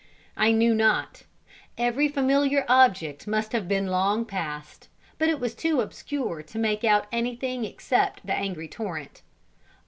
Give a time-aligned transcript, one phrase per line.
[0.35, 1.25] I knew not.
[1.77, 4.87] Every familiar object must have been long passed,
[5.19, 9.21] but it was too obscure to make out anything except the angry torrent.